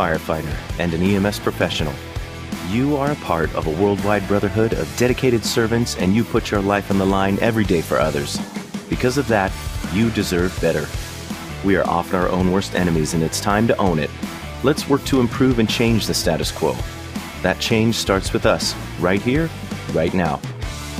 [0.00, 1.92] firefighter and an EMS professional.
[2.70, 6.62] You are a part of a worldwide brotherhood of dedicated servants and you put your
[6.62, 8.40] life on the line every day for others.
[8.88, 9.52] Because of that,
[9.92, 10.86] you deserve better.
[11.66, 14.08] We are often our own worst enemies and it's time to own it.
[14.62, 16.74] Let's work to improve and change the status quo.
[17.42, 19.50] That change starts with us, right here,
[19.92, 20.40] right now.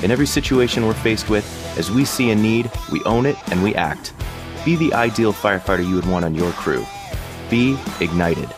[0.03, 1.47] In every situation we're faced with,
[1.78, 4.12] as we see a need, we own it and we act.
[4.62, 6.84] Be the ideal firefighter you would want on your crew.
[7.48, 8.51] Be ignited.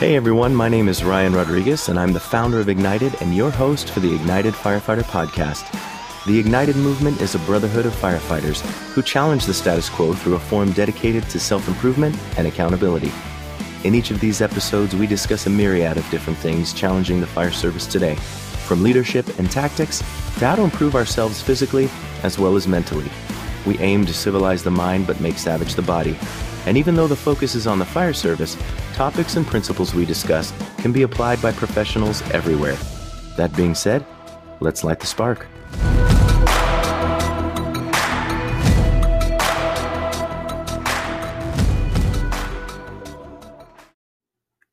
[0.00, 3.50] Hey everyone, my name is Ryan Rodriguez, and I'm the founder of Ignited and your
[3.50, 5.70] host for the Ignited Firefighter Podcast.
[6.24, 8.62] The Ignited movement is a brotherhood of firefighters
[8.94, 13.12] who challenge the status quo through a forum dedicated to self improvement and accountability.
[13.84, 17.52] In each of these episodes, we discuss a myriad of different things challenging the fire
[17.52, 19.98] service today, from leadership and tactics
[20.38, 21.90] to how to improve ourselves physically
[22.22, 23.10] as well as mentally.
[23.66, 26.16] We aim to civilize the mind but make savage the body.
[26.66, 28.56] And even though the focus is on the fire service,
[28.94, 32.76] topics and principles we discuss can be applied by professionals everywhere.
[33.36, 34.04] That being said,
[34.60, 35.46] let's light the spark.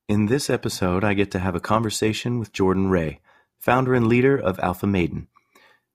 [0.09, 3.19] In this episode, I get to have a conversation with Jordan Ray,
[3.59, 5.27] founder and leader of Alpha Maiden.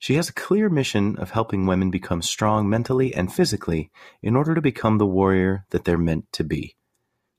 [0.02, 4.52] She has a clear mission of helping women become strong mentally and physically in order
[4.52, 6.74] to become the warrior that they're meant to be.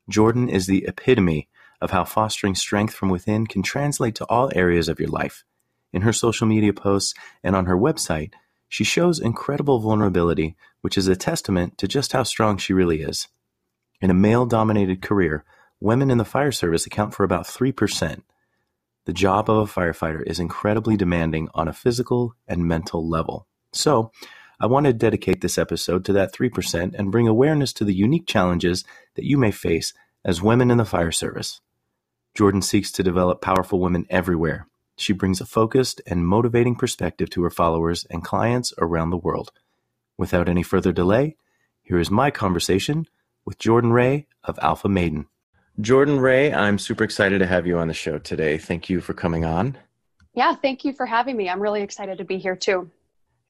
[0.08, 1.50] Jordan is the epitome
[1.82, 5.44] of how fostering strength from within can translate to all areas of your life.
[5.92, 7.12] In her social media posts
[7.42, 8.32] and on her website,
[8.66, 13.28] she shows incredible vulnerability, which is a testament to just how strong she really is.
[14.00, 15.44] In a male dominated career,
[15.80, 18.22] women in the fire service account for about 3%.
[19.06, 23.46] The job of a firefighter is incredibly demanding on a physical and mental level.
[23.72, 24.10] So,
[24.60, 28.26] I want to dedicate this episode to that 3% and bring awareness to the unique
[28.26, 29.92] challenges that you may face
[30.24, 31.60] as women in the fire service.
[32.34, 34.66] Jordan seeks to develop powerful women everywhere.
[34.96, 39.50] She brings a focused and motivating perspective to her followers and clients around the world.
[40.16, 41.36] Without any further delay,
[41.82, 43.06] here is my conversation
[43.44, 45.26] with Jordan Ray of Alpha Maiden.
[45.80, 48.58] Jordan Ray, I'm super excited to have you on the show today.
[48.58, 49.76] Thank you for coming on.
[50.32, 51.48] Yeah, thank you for having me.
[51.48, 52.90] I'm really excited to be here too.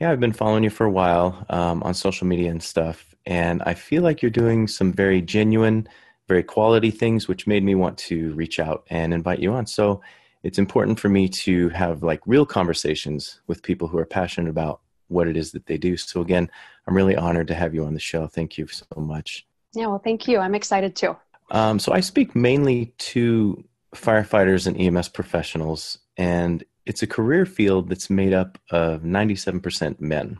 [0.01, 3.63] Yeah, I've been following you for a while um, on social media and stuff, and
[3.65, 5.87] I feel like you're doing some very genuine,
[6.27, 9.67] very quality things, which made me want to reach out and invite you on.
[9.67, 10.01] So
[10.43, 14.81] it's important for me to have like real conversations with people who are passionate about
[15.09, 15.99] what it is that they do.
[15.99, 16.51] So again,
[16.87, 18.27] I'm really honored to have you on the show.
[18.27, 19.47] Thank you so much.
[19.75, 20.39] Yeah, well, thank you.
[20.39, 21.17] I'm excited too.
[21.51, 27.89] Um, so I speak mainly to firefighters and EMS professionals, and it's a career field
[27.89, 30.39] that's made up of 97% men.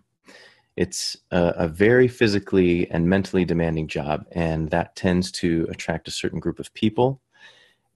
[0.77, 6.13] It's a, a, very physically and mentally demanding job, and that tends to attract a
[6.13, 7.21] certain group of people.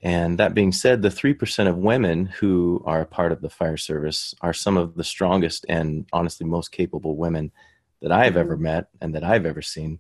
[0.01, 3.77] And that being said, the 3% of women who are a part of the fire
[3.77, 7.51] service are some of the strongest and honestly most capable women
[8.01, 8.65] that I've ever mm-hmm.
[8.65, 9.99] met and that I've ever seen,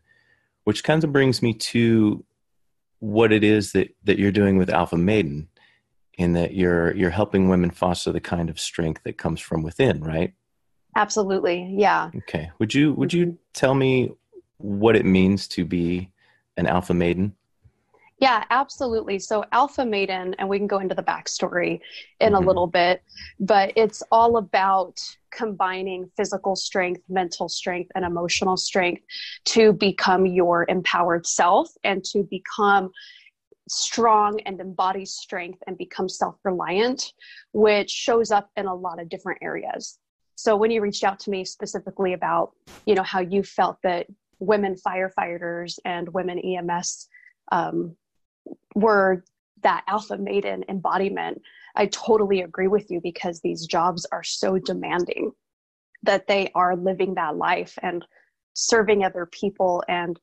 [0.62, 2.24] which kind of brings me to
[3.00, 5.48] what it is that that you're doing with Alpha Maiden,
[6.14, 10.02] in that you're you're helping women foster the kind of strength that comes from within,
[10.02, 10.34] right?
[10.96, 12.10] Absolutely, yeah.
[12.16, 12.50] Okay.
[12.58, 14.10] Would you would you tell me
[14.58, 16.10] what it means to be
[16.56, 17.34] an Alpha Maiden?
[18.20, 19.20] Yeah, absolutely.
[19.20, 21.80] So, Alpha Maiden, and we can go into the backstory
[22.20, 22.42] in mm-hmm.
[22.42, 23.02] a little bit,
[23.38, 29.02] but it's all about combining physical strength, mental strength, and emotional strength
[29.44, 32.90] to become your empowered self and to become
[33.68, 37.12] strong and embody strength and become self reliant,
[37.52, 39.96] which shows up in a lot of different areas.
[40.34, 42.50] So, when you reached out to me specifically about,
[42.84, 44.08] you know, how you felt that
[44.40, 47.08] women firefighters and women EMS
[47.52, 47.96] um,
[48.74, 49.24] were
[49.62, 51.40] that alpha maiden embodiment
[51.76, 55.32] i totally agree with you because these jobs are so demanding
[56.02, 58.04] that they are living that life and
[58.54, 60.18] serving other people and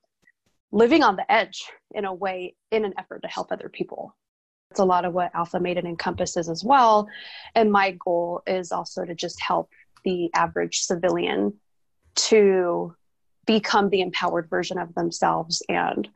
[0.72, 1.64] living on the edge
[1.94, 4.16] in a way in an effort to help other people.
[4.72, 7.08] It's a lot of what alpha maiden encompasses as well.
[7.56, 9.70] And my goal is also to just help
[10.04, 11.54] the average civilian
[12.16, 12.94] to
[13.46, 16.10] become the empowered version of themselves and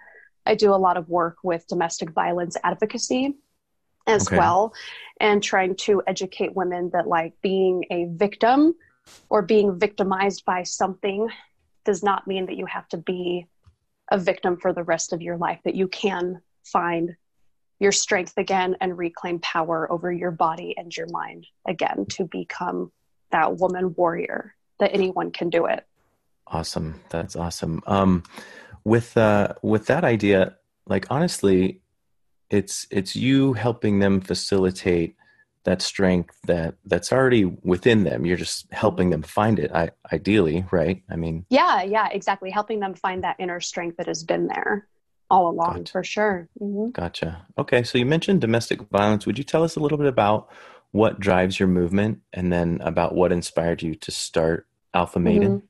[0.49, 3.35] I do a lot of work with domestic violence advocacy
[4.07, 4.37] as okay.
[4.37, 4.73] well
[5.19, 8.73] and trying to educate women that like being a victim
[9.29, 11.29] or being victimized by something
[11.85, 13.45] does not mean that you have to be
[14.09, 17.15] a victim for the rest of your life that you can find
[17.79, 22.91] your strength again and reclaim power over your body and your mind again to become
[23.31, 25.85] that woman warrior that anyone can do it
[26.51, 26.99] Awesome.
[27.09, 27.81] That's awesome.
[27.85, 28.23] Um,
[28.83, 30.55] with uh, with that idea,
[30.87, 31.81] like honestly,
[32.49, 35.15] it's it's you helping them facilitate
[35.65, 38.25] that strength that that's already within them.
[38.25, 41.03] You're just helping them find it I, ideally right?
[41.09, 42.49] I mean yeah yeah exactly.
[42.49, 44.87] Helping them find that inner strength that has been there
[45.29, 45.91] all along gotcha.
[45.91, 46.49] for sure.
[46.59, 46.91] Mm-hmm.
[46.91, 47.45] gotcha.
[47.57, 49.25] Okay so you mentioned domestic violence.
[49.25, 50.49] Would you tell us a little bit about
[50.91, 55.57] what drives your movement and then about what inspired you to start alpha maiden?
[55.57, 55.65] Mm-hmm.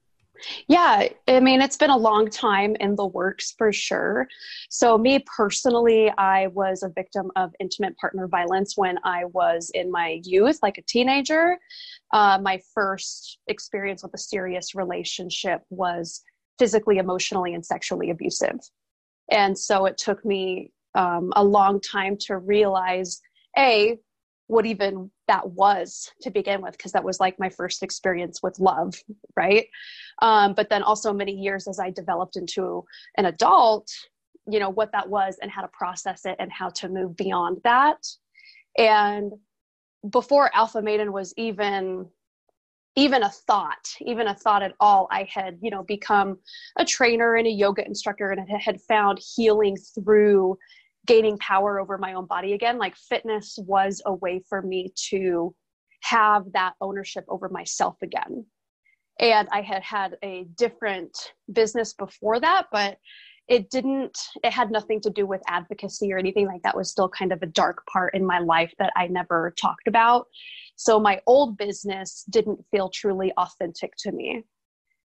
[0.67, 4.27] Yeah, I mean, it's been a long time in the works for sure.
[4.69, 9.91] So, me personally, I was a victim of intimate partner violence when I was in
[9.91, 11.57] my youth, like a teenager.
[12.13, 16.21] Uh, my first experience with a serious relationship was
[16.57, 18.59] physically, emotionally, and sexually abusive.
[19.31, 23.21] And so, it took me um, a long time to realize
[23.57, 23.97] A,
[24.49, 28.59] what even that was to begin with because that was like my first experience with
[28.59, 28.95] love
[29.35, 29.67] right?
[30.21, 32.83] Um, but then also many years as i developed into
[33.17, 33.89] an adult
[34.47, 37.59] you know what that was and how to process it and how to move beyond
[37.63, 37.97] that.
[38.77, 39.33] And
[40.09, 42.07] before alpha maiden was even
[42.95, 46.37] even a thought even a thought at all i had you know become
[46.77, 50.57] a trainer and a yoga instructor and had found healing through
[51.09, 55.53] gaining power over my own body again like fitness was a way for me to
[56.01, 58.45] have that ownership over myself again.
[59.19, 61.17] And i had had a different
[61.51, 62.99] business before that but
[63.47, 66.77] it didn't it had nothing to do with advocacy or anything like that.
[66.77, 70.27] Was still kind of a dark part in my life that i never talked about.
[70.75, 74.43] So my old business didn't feel truly authentic to me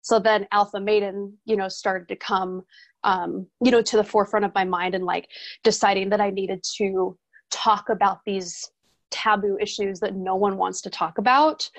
[0.01, 2.63] so then alpha maiden you know started to come
[3.04, 5.28] um, you know to the forefront of my mind and like
[5.63, 7.18] deciding that i needed to
[7.51, 8.72] talk about these
[9.12, 11.69] taboo issues that no one wants to talk about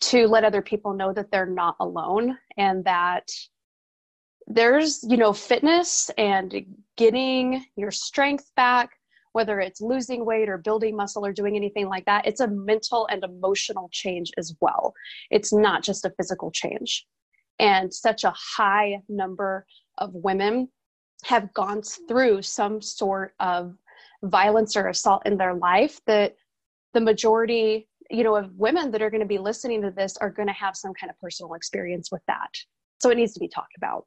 [0.00, 3.28] to let other people know that they're not alone and that
[4.46, 6.64] there's you know fitness and
[6.96, 8.90] getting your strength back
[9.32, 13.06] whether it's losing weight or building muscle or doing anything like that it's a mental
[13.10, 14.92] and emotional change as well.
[15.30, 17.06] It's not just a physical change
[17.58, 19.66] and such a high number
[19.98, 20.68] of women
[21.24, 23.76] have gone through some sort of
[24.24, 26.36] violence or assault in their life that
[26.94, 30.30] the majority you know of women that are going to be listening to this are
[30.30, 32.50] going to have some kind of personal experience with that
[33.00, 34.06] so it needs to be talked about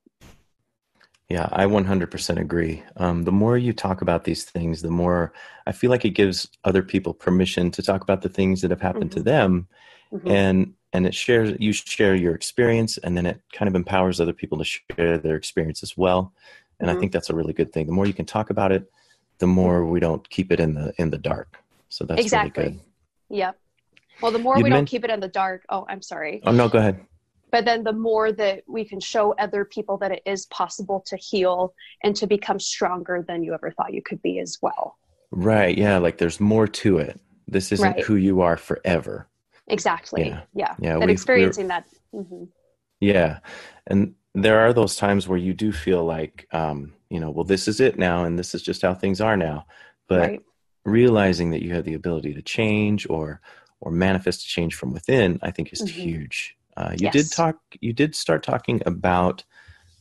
[1.30, 5.34] yeah i 100% agree um, the more you talk about these things the more
[5.66, 8.82] i feel like it gives other people permission to talk about the things that have
[8.82, 9.20] happened mm-hmm.
[9.20, 9.68] to them
[10.14, 10.30] mm-hmm.
[10.30, 14.34] and and it shares you share your experience and then it kind of empowers other
[14.34, 16.34] people to share their experience as well.
[16.80, 16.98] And mm-hmm.
[16.98, 17.86] i think that's a really good thing.
[17.86, 18.90] The more you can talk about it
[19.40, 21.58] the more we don't keep it in the in the dark.
[21.90, 22.64] So that's exactly.
[22.64, 23.38] really good.
[23.38, 23.60] Yep.
[24.22, 26.42] Well the more you we don't keep it in the dark oh i'm sorry.
[26.46, 27.06] Oh no go ahead.
[27.52, 31.16] But then the more that we can show other people that it is possible to
[31.18, 34.98] heal and to become stronger than you ever thought you could be as well.
[35.32, 35.78] Right.
[35.78, 37.20] Yeah like there's more to it.
[37.48, 38.04] This isn't right.
[38.04, 39.28] who you are forever
[39.68, 42.44] exactly yeah yeah, yeah that experiencing that mm-hmm.
[43.00, 43.40] yeah
[43.88, 47.68] and there are those times where you do feel like um, you know well this
[47.68, 49.66] is it now and this is just how things are now
[50.08, 50.42] but right.
[50.84, 53.42] realizing that you have the ability to change or
[53.80, 56.02] or manifest a change from within i think is mm-hmm.
[56.02, 57.14] huge uh, you yes.
[57.14, 59.44] did talk you did start talking about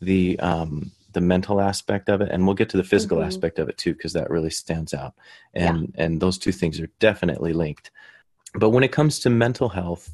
[0.01, 3.29] the um, the mental aspect of it and we'll get to the physical mm-hmm.
[3.29, 5.15] aspect of it too because that really stands out
[5.55, 6.05] and yeah.
[6.05, 7.91] and those two things are definitely linked
[8.55, 10.11] but when it comes to mental health,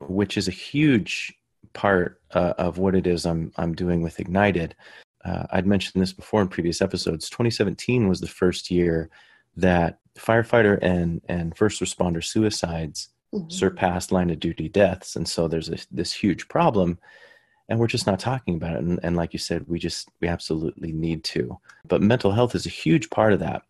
[0.00, 1.34] which is a huge
[1.72, 4.74] part uh, of what it is I'm I'm doing with Ignited,
[5.24, 7.28] uh, I'd mentioned this before in previous episodes.
[7.30, 9.10] 2017 was the first year
[9.56, 13.50] that firefighter and and first responder suicides mm-hmm.
[13.50, 16.98] surpassed line of duty deaths, and so there's a, this huge problem,
[17.68, 18.82] and we're just not talking about it.
[18.82, 21.58] And, and like you said, we just we absolutely need to.
[21.86, 23.62] But mental health is a huge part of that.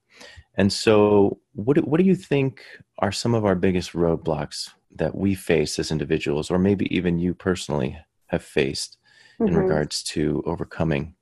[0.57, 2.63] And so, what do, what do you think
[2.99, 7.35] are some of our biggest roadblocks that we face as individuals, or maybe even you
[7.35, 8.99] personally have faced
[9.41, 9.49] mm-hmm.
[9.49, 11.15] in regards to overcoming?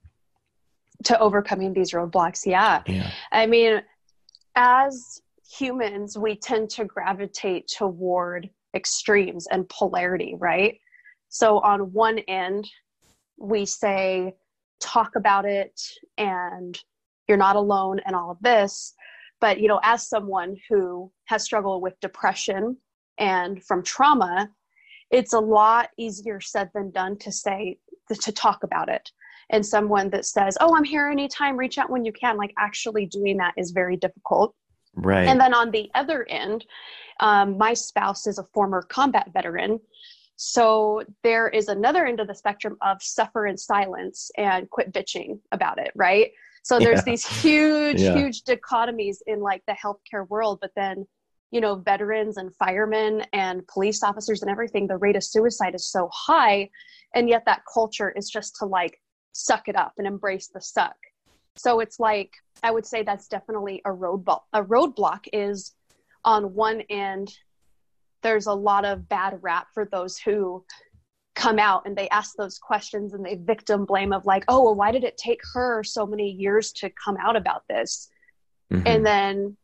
[1.05, 2.83] To overcoming these roadblocks, yeah.
[2.87, 3.11] yeah.
[3.31, 3.83] I mean,
[4.57, 5.23] as
[5.59, 10.79] humans, we tend to gravitate toward extremes and polarity, right?
[11.29, 12.69] So, on one end,
[13.39, 14.35] we say,
[14.81, 15.81] talk about it
[16.17, 16.79] and
[17.27, 18.95] you're not alone and all of this
[19.41, 22.77] but you know as someone who has struggled with depression
[23.19, 24.51] and from trauma
[25.11, 27.79] it's a lot easier said than done to say
[28.15, 29.11] to talk about it.
[29.51, 33.07] And someone that says oh i'm here anytime reach out when you can like actually
[33.07, 34.55] doing that is very difficult.
[34.95, 35.29] Right.
[35.29, 36.65] And then on the other end
[37.21, 39.81] um, my spouse is a former combat veteran.
[40.37, 45.41] So there is another end of the spectrum of suffer in silence and quit bitching
[45.51, 46.31] about it, right?
[46.63, 47.13] So there's yeah.
[47.13, 48.15] these huge, yeah.
[48.15, 51.07] huge dichotomies in like the healthcare world, but then
[51.51, 55.91] you know veterans and firemen and police officers and everything the rate of suicide is
[55.91, 56.69] so high
[57.15, 59.01] and yet that culture is just to like
[59.33, 60.97] suck it up and embrace the suck
[61.57, 65.75] so it's like i would say that's definitely a roadblock a roadblock is
[66.25, 67.33] on one end
[68.23, 70.65] there's a lot of bad rap for those who
[71.39, 74.75] come out and they ask those questions and they victim blame of like oh well
[74.75, 78.11] why did it take her so many years to come out about this?
[78.73, 78.87] Mm-hmm.
[78.87, 79.57] and then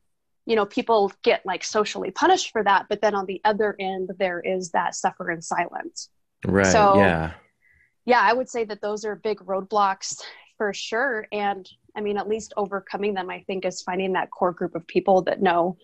[0.47, 4.09] you know people get like socially punished for that but then on the other end
[4.19, 6.09] there is that suffer in silence.
[6.47, 7.33] Right so yeah.
[8.07, 10.23] yeah i would say that those are big roadblocks
[10.57, 11.27] for sure.
[11.33, 14.87] And i mean at least overcoming them i think is finding that core group of
[14.87, 15.77] people that know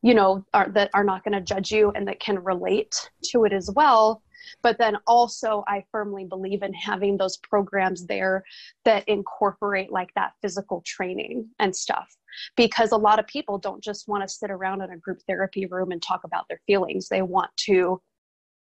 [0.00, 3.44] you know are that are not going to judge you and that can relate to
[3.44, 4.22] it as well
[4.62, 8.44] but then also i firmly believe in having those programs there
[8.84, 12.14] that incorporate like that physical training and stuff.
[12.56, 15.66] Because a lot of people don't just want to sit around in a group therapy
[15.66, 17.08] room and talk about their feelings.
[17.08, 18.00] They want to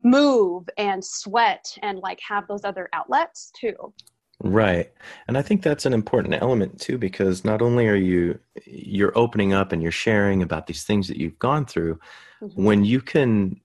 [0.02, 3.92] move and sweat and like have those other outlets too.
[4.40, 4.92] Right.
[5.26, 9.52] And i think that's an important element too because not only are you you're opening
[9.52, 11.98] up and you're sharing about these things that you've gone through
[12.40, 12.64] mm-hmm.
[12.64, 13.60] when you can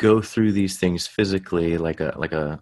[0.00, 2.58] go through these things physically like a like a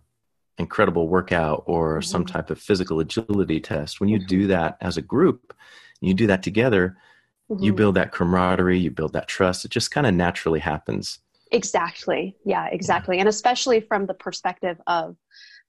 [0.58, 2.02] incredible workout or mm-hmm.
[2.02, 4.26] some type of physical agility test when you mm-hmm.
[4.26, 5.54] do that as a group
[6.00, 6.96] you do that together
[7.48, 7.62] mm-hmm.
[7.62, 11.20] you build that camaraderie you build that trust it just kind of naturally happens
[11.52, 13.20] exactly yeah exactly yeah.
[13.20, 15.16] and especially from the perspective of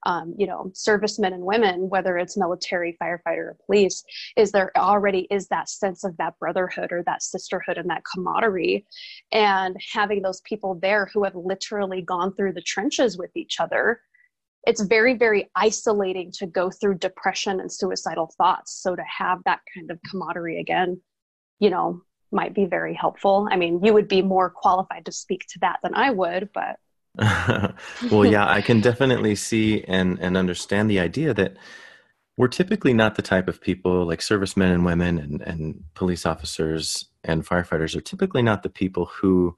[0.04, 4.02] um, you know servicemen and women whether it's military firefighter or police
[4.36, 8.86] is there already is that sense of that brotherhood or that sisterhood and that camaraderie
[9.32, 14.00] and having those people there who have literally gone through the trenches with each other.
[14.66, 18.80] It's very very isolating to go through depression and suicidal thoughts.
[18.82, 21.00] So to have that kind of camaraderie again
[21.58, 22.02] you know
[22.32, 23.48] might be very helpful.
[23.50, 26.76] I mean you would be more qualified to speak to that than i would but
[28.10, 31.56] well, yeah, I can definitely see and and understand the idea that
[32.36, 37.04] we're typically not the type of people like servicemen and women and, and police officers
[37.22, 39.56] and firefighters are typically not the people who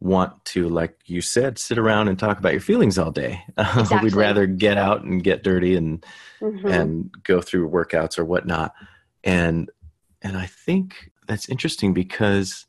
[0.00, 3.42] want to, like you said, sit around and talk about your feelings all day.
[3.58, 3.98] Exactly.
[4.02, 6.04] We'd rather get out and get dirty and
[6.40, 6.66] mm-hmm.
[6.66, 8.74] and go through workouts or whatnot.
[9.22, 9.70] And
[10.22, 12.66] and I think that's interesting because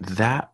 [0.00, 0.52] that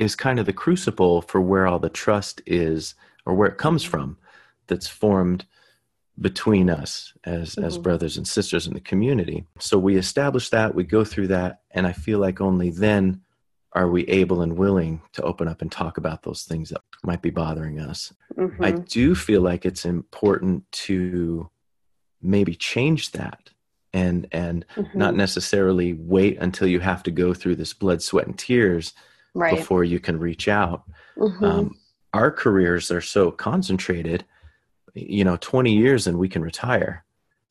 [0.00, 2.94] is kind of the crucible for where all the trust is
[3.26, 4.16] or where it comes from
[4.66, 5.44] that's formed
[6.20, 7.64] between us as mm-hmm.
[7.64, 11.60] as brothers and sisters in the community so we establish that we go through that
[11.70, 13.20] and i feel like only then
[13.72, 17.22] are we able and willing to open up and talk about those things that might
[17.22, 18.64] be bothering us mm-hmm.
[18.64, 21.48] i do feel like it's important to
[22.22, 23.50] maybe change that
[23.92, 24.98] and and mm-hmm.
[24.98, 28.92] not necessarily wait until you have to go through this blood sweat and tears
[29.34, 29.56] right.
[29.56, 30.84] before you can reach out.
[31.16, 31.44] Mm-hmm.
[31.44, 31.78] Um,
[32.12, 34.24] our careers are so concentrated,
[34.94, 37.04] you know, 20 years and we can retire.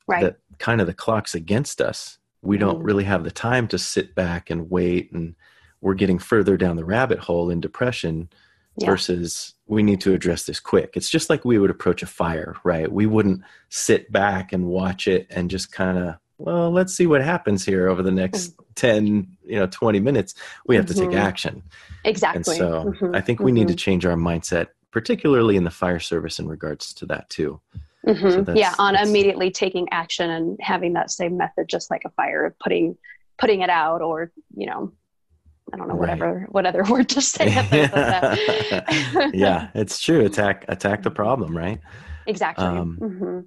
[0.06, 0.22] Right.
[0.22, 2.18] That kind of the clock's against us.
[2.42, 2.66] We mm-hmm.
[2.66, 5.34] don't really have the time to sit back and wait, and
[5.80, 8.28] we're getting further down the rabbit hole in depression
[8.76, 8.86] yeah.
[8.86, 10.92] versus we need to address this quick.
[10.94, 12.90] It's just like we would approach a fire, right?
[12.90, 17.22] We wouldn't sit back and watch it and just kind of well, let's see what
[17.22, 18.64] happens here over the next mm.
[18.76, 20.34] 10, you know, 20 minutes.
[20.66, 20.94] We have mm-hmm.
[20.94, 21.18] to take mm-hmm.
[21.18, 21.62] action.
[22.04, 22.38] Exactly.
[22.38, 23.14] And so mm-hmm.
[23.14, 23.56] I think we mm-hmm.
[23.56, 23.78] need to mm-hmm.
[23.78, 27.60] change our mindset, particularly in the fire service in regards to that too.
[28.06, 28.44] Mm-hmm.
[28.46, 32.46] So yeah, on immediately taking action and having that same method, just like a fire,
[32.46, 32.96] of putting
[33.38, 34.92] putting it out, or you know,
[35.72, 36.52] I don't know whatever right.
[36.52, 37.48] what other word to say.
[39.34, 40.24] yeah, it's true.
[40.24, 41.80] Attack attack the problem, right?
[42.26, 42.64] Exactly.
[42.64, 43.46] Um,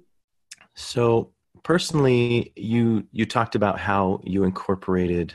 [0.74, 1.33] so
[1.64, 5.34] personally, you you talked about how you incorporated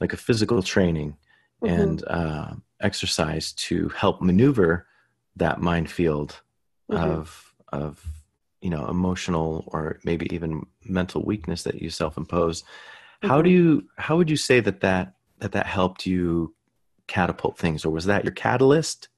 [0.00, 1.16] like a physical training
[1.62, 1.80] mm-hmm.
[1.80, 4.86] and uh, exercise to help maneuver
[5.36, 6.40] that minefield
[6.90, 7.02] mm-hmm.
[7.02, 8.02] of of
[8.62, 12.62] you know emotional or maybe even mental weakness that you self-impose.
[12.62, 13.28] Mm-hmm.
[13.28, 16.54] How do you how would you say that that that that helped you
[17.06, 19.08] catapult things, or was that your catalyst,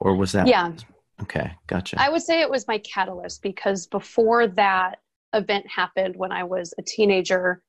[0.00, 0.72] or was that yeah?
[1.22, 1.96] Okay, gotcha.
[1.98, 5.00] I would say it was my catalyst because before that,
[5.36, 7.62] event happened when I was a teenager.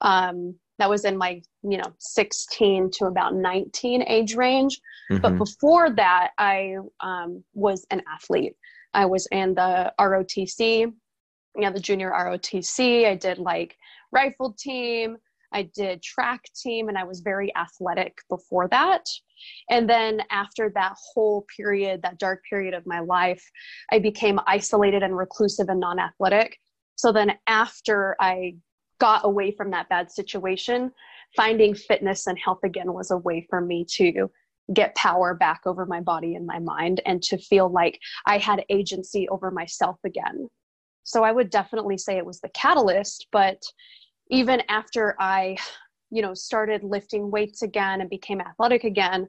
[0.00, 4.80] Um, that was in my, you know, 16 to about 19 age range.
[5.10, 5.22] Mm-hmm.
[5.22, 8.54] But before that, I um, was an athlete.
[8.92, 10.92] I was in the ROTC, you
[11.56, 13.06] know, the junior ROTC.
[13.06, 13.76] I did like
[14.12, 15.16] rifle team.
[15.52, 19.06] I did track team and I was very athletic before that.
[19.70, 23.42] And then after that whole period, that dark period of my life,
[23.92, 26.58] I became isolated and reclusive and non athletic.
[26.96, 28.56] So then after I
[28.98, 30.92] got away from that bad situation,
[31.36, 34.30] finding fitness and health again was a way for me to
[34.72, 38.64] get power back over my body and my mind and to feel like I had
[38.70, 40.48] agency over myself again.
[41.02, 43.62] So I would definitely say it was the catalyst, but
[44.30, 45.58] even after I,
[46.10, 49.28] you know, started lifting weights again and became athletic again,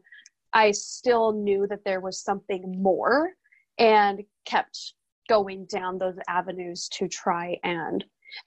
[0.53, 3.31] I still knew that there was something more
[3.77, 4.93] and kept
[5.27, 8.03] going down those avenues to try and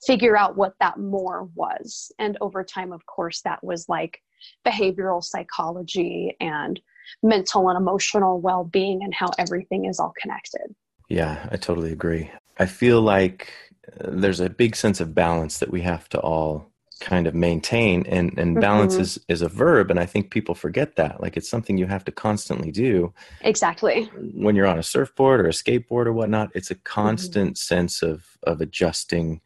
[0.06, 2.12] figure out what that more was.
[2.18, 4.20] And over time, of course, that was like
[4.66, 6.80] behavioral psychology and
[7.22, 10.74] mental and emotional well being and how everything is all connected.
[11.08, 12.30] Yeah, I totally agree.
[12.58, 13.52] I feel like
[14.00, 16.70] uh, there's a big sense of balance that we have to all
[17.00, 18.60] kind of maintain and and mm-hmm.
[18.60, 21.86] balance is is a verb and i think people forget that like it's something you
[21.86, 23.12] have to constantly do
[23.42, 26.82] exactly when you're on a surfboard or a skateboard or whatnot it's a mm-hmm.
[26.84, 27.74] constant mm-hmm.
[27.74, 29.40] sense of of adjusting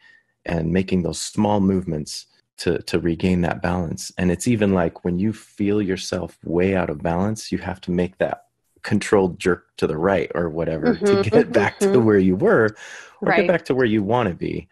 [0.46, 5.18] and making those small movements to to regain that balance and it's even like when
[5.18, 8.44] you feel yourself way out of balance you have to make that
[8.82, 12.04] controlled jerk to the right or whatever mm-hmm, to get mm-hmm, back to mm-hmm.
[12.04, 12.74] where you were
[13.20, 13.40] or right.
[13.40, 14.68] get back to where you want to be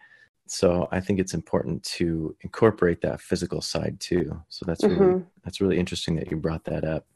[0.51, 5.25] so i think it's important to incorporate that physical side too so that's really mm-hmm.
[5.45, 7.07] that's really interesting that you brought that up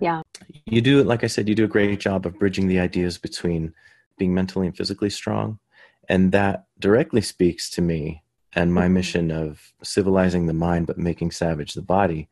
[0.00, 0.22] yeah
[0.66, 3.72] you do like i said you do a great job of bridging the ideas between
[4.18, 5.58] being mentally and physically strong
[6.08, 8.22] and that directly speaks to me
[8.56, 8.94] and my mm-hmm.
[8.94, 12.28] mission of civilizing the mind but making savage the body.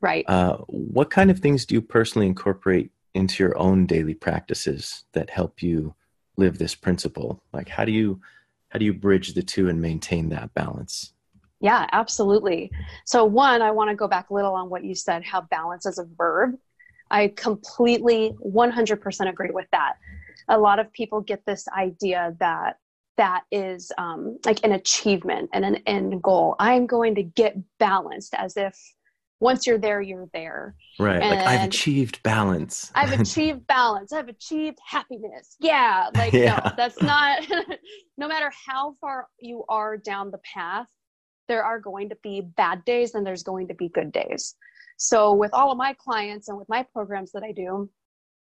[0.00, 0.24] Right.
[0.28, 5.30] Uh, what kind of things do you personally incorporate into your own daily practices that
[5.30, 5.94] help you
[6.36, 7.42] live this principle?
[7.52, 8.20] Like, how do you
[8.68, 11.12] how do you bridge the two and maintain that balance?
[11.60, 12.70] Yeah, absolutely.
[13.04, 15.86] So, one, I want to go back a little on what you said, how balance
[15.86, 16.56] is a verb.
[17.10, 19.94] I completely 100% agree with that.
[20.48, 22.78] A lot of people get this idea that
[23.16, 26.56] that is um, like an achievement and an end goal.
[26.58, 28.76] I'm going to get balanced as if
[29.40, 30.74] once you're there, you're there.
[30.98, 31.20] Right.
[31.20, 32.90] And like I've achieved balance.
[32.94, 34.12] I've achieved balance.
[34.12, 35.56] I've achieved happiness.
[35.60, 36.08] Yeah.
[36.14, 36.60] Like, yeah.
[36.64, 37.42] no, that's not,
[38.18, 40.88] no matter how far you are down the path,
[41.48, 44.54] there are going to be bad days and there's going to be good days.
[44.98, 47.90] So, with all of my clients and with my programs that I do,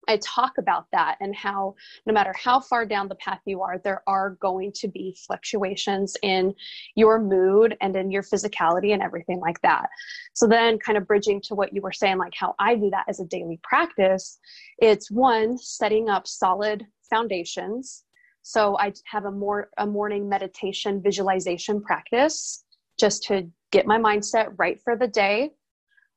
[0.09, 1.75] I talk about that and how
[2.07, 6.17] no matter how far down the path you are, there are going to be fluctuations
[6.23, 6.55] in
[6.95, 9.89] your mood and in your physicality and everything like that.
[10.35, 13.05] So, then kind of bridging to what you were saying, like how I do that
[13.09, 14.39] as a daily practice,
[14.79, 18.05] it's one, setting up solid foundations.
[18.43, 22.65] So, I have a more a morning meditation visualization practice
[22.99, 25.51] just to get my mindset right for the day.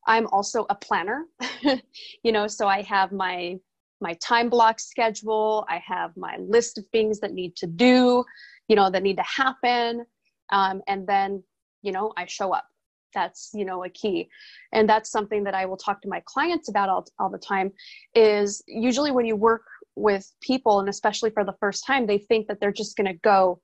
[0.05, 1.25] I'm also a planner,
[2.23, 3.57] you know, so I have my
[4.01, 5.65] my time block schedule.
[5.69, 8.23] I have my list of things that need to do
[8.67, 10.05] you know that need to happen.
[10.51, 11.43] Um, and then
[11.81, 12.65] you know i show up.
[13.13, 14.29] That's you know a key.
[14.73, 17.71] And that's something that i will talk to my clients about all, all the time
[18.13, 19.63] is usually when you work
[19.95, 23.19] with people and especially for the first time they think that they're just going to
[23.23, 23.59] go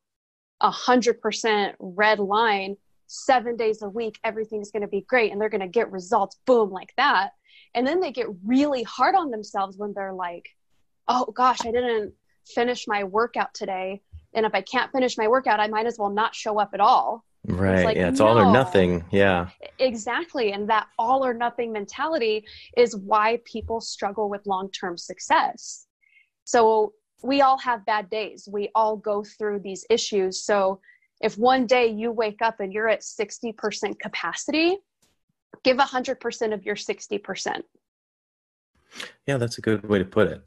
[0.62, 2.76] a hundred percent red line
[3.08, 4.18] seven days a week.
[4.24, 7.32] Everything's going to be great and they're going to get results boom like that
[7.76, 10.50] and then they get really hard on themselves when they're like
[11.08, 12.14] oh gosh i didn't
[12.46, 14.02] finish my workout today.
[14.34, 16.80] And if i can't finish my workout i might as well not show up at
[16.80, 17.24] all.
[17.46, 17.76] Right.
[17.76, 18.28] it's like, yeah it's no.
[18.28, 19.04] all or nothing.
[19.12, 19.50] Yeah.
[19.80, 20.54] Exactly.
[20.54, 22.46] And that all or nothing mentality
[22.78, 25.88] is why people struggle with long-term success.
[26.46, 28.48] So we all have bad days.
[28.52, 30.44] We all go through these issues.
[30.44, 30.80] So
[31.22, 34.78] if one day you wake up and you're at 60% capacity
[35.64, 37.62] give 100% of your 60%.
[39.28, 40.44] Yeah, that's a good way to put it.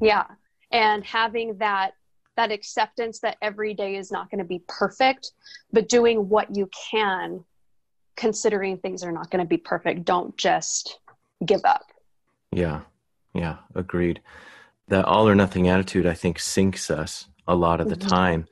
[0.00, 0.24] Yeah.
[0.70, 1.92] And having that
[2.36, 5.32] that acceptance that every day is not going to be perfect,
[5.72, 7.44] but doing what you can
[8.16, 10.04] considering things are not going to be perfect.
[10.04, 11.00] Don't just
[11.44, 11.82] give up.
[12.52, 12.82] Yeah.
[13.34, 14.20] Yeah, agreed.
[14.86, 18.08] That all or nothing attitude I think sinks us a lot of the mm-hmm.
[18.08, 18.46] time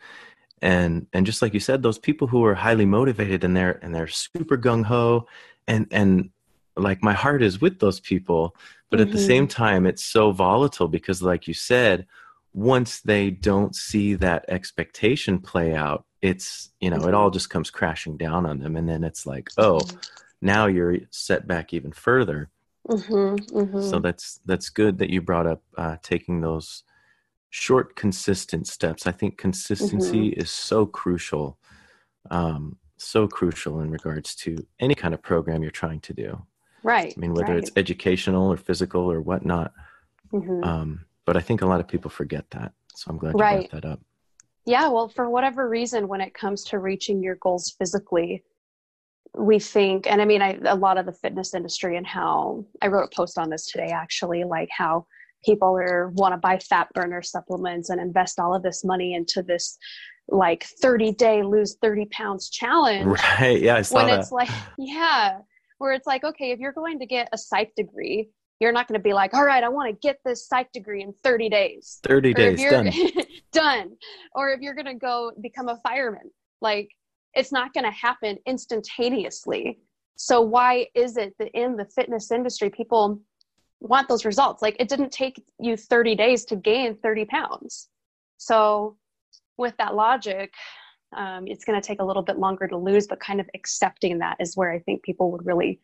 [0.63, 3.95] and and just like you said those people who are highly motivated and they're and
[3.95, 5.27] they're super gung-ho
[5.67, 6.31] and and
[6.77, 8.55] like my heart is with those people
[8.91, 9.09] but mm-hmm.
[9.09, 9.27] at the mm-hmm.
[9.27, 12.07] same time it's so volatile because like you said
[12.53, 17.09] once they don't see that expectation play out it's you know mm-hmm.
[17.09, 19.97] it all just comes crashing down on them and then it's like oh mm-hmm.
[20.41, 22.51] now you're set back even further
[22.89, 23.57] mm-hmm.
[23.57, 23.83] Mm-hmm.
[23.83, 26.83] so that's that's good that you brought up uh, taking those
[27.51, 31.59] short consistent steps i think consistency is so crucial
[32.31, 36.47] um, so crucial in regards to any kind of program you're trying to do.
[36.83, 37.13] Right.
[37.17, 37.59] I mean, whether right.
[37.59, 39.73] it's educational or physical or whatnot.
[40.33, 40.65] Mhm.
[40.65, 42.73] Um, but I think a lot of people forget that.
[42.95, 43.71] So I'm glad you Right.
[43.71, 44.01] brought that up.
[44.65, 48.45] Yeah, well, for whatever reason, when it comes to reaching your goals physically,
[49.35, 52.89] we think, and I mean, I, a lot of the fitness industry and how I
[52.89, 55.07] wrote a post on this today, actually, like how
[55.45, 59.43] people are want to buy fat burner supplements and invest all of this money into
[59.43, 59.79] this
[60.29, 63.61] like 30 day lose 30 pounds challenge Right.
[63.61, 64.21] Yeah, I saw when that.
[64.21, 65.39] it's like yeah
[65.79, 68.29] where it's like okay if you're going to get a psych degree
[68.61, 71.03] you're not going to be like all right i want to get this psych degree
[71.03, 72.93] in 30 days 30 or days done.
[73.53, 73.97] done
[74.35, 76.89] or if you're going to go become a fireman like
[77.35, 79.79] it's not going to happen instantaneously
[80.17, 83.21] so why is it that in the fitness industry people
[83.81, 87.89] want those results like it didn't take you 30 days to gain 30 pounds
[88.39, 88.97] so
[89.59, 90.53] with that logic
[91.17, 94.19] um, it's going to take a little bit longer to lose but kind of accepting
[94.19, 95.81] that is where i think people would really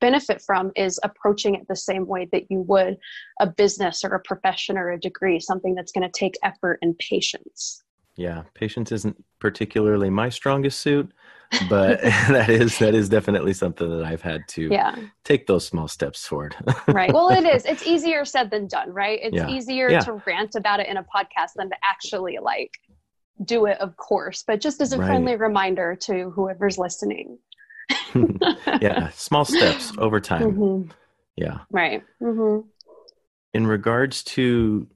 [0.00, 2.96] benefit from is approaching it the same way that you would
[3.40, 6.98] a business or a profession or a degree something that's going to take effort and
[6.98, 7.82] patience
[8.16, 11.12] Yeah, patience isn't particularly my strongest suit,
[11.60, 15.88] but that is that is definitely something that I've had to yeah take those small
[15.88, 16.56] steps toward.
[16.88, 19.46] right well it is it's easier said than done right it's Yeah.
[19.46, 20.02] easier Yeah.
[20.04, 22.72] to rant about it in a podcast than to actually like
[23.44, 25.06] do it of course but just as a Right.
[25.06, 27.38] friendly reminder to whoever's listening
[28.80, 30.52] yeah, small steps over time.
[30.54, 30.90] Mhm.
[31.36, 31.60] Yeah.
[31.70, 32.60] right hmm
[33.54, 34.86] In regards to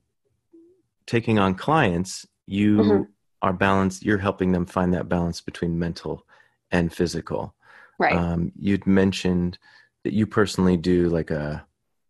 [1.07, 3.07] taking on clients, you Mhm.
[3.43, 4.05] are balanced.
[4.05, 6.27] You're helping them find that balance between mental
[6.71, 7.55] and physical.
[7.99, 9.59] right Um, you'd mentioned
[10.05, 11.67] that you personally do like a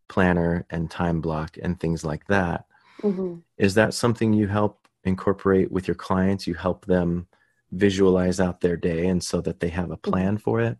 [0.08, 2.66] planner and time block and things like that.
[3.00, 6.46] hmm Is that something you help incorporate with your clients?
[6.46, 7.26] You help them
[7.72, 10.10] visualize out their day and so that they have a mm-hmm.
[10.10, 10.76] plan for it?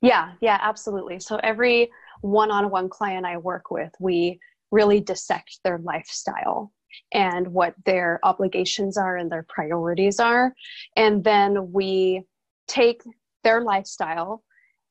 [0.00, 1.20] Yeah, yeah, absolutely.
[1.20, 4.38] So every one on one client I work with, we
[4.70, 6.72] really dissect their lifestyle
[7.12, 10.54] and what their obligations are and their priorities are.
[10.96, 12.24] And then we
[12.66, 13.02] take
[13.42, 14.42] their lifestyle